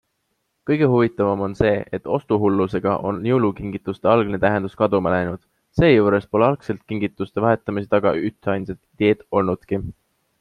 Kõige 0.67 0.85
huvitavam 0.91 1.41
on 1.47 1.51
see, 1.57 1.73
et 1.97 2.07
ostuhullusega 2.15 2.93
on 3.09 3.19
jõulukingituste 3.31 4.09
algne 4.13 4.39
tähendus 4.45 4.73
kaduma 4.79 5.11
läinud, 5.15 5.43
seejuures 5.81 6.25
pole 6.33 6.47
algselt 6.47 6.83
kingituste 6.93 7.45
vahetamise 7.49 7.93
taga 7.93 8.15
ühtainsat 8.31 8.81
ideed 8.81 9.25
olnudki. 9.41 9.81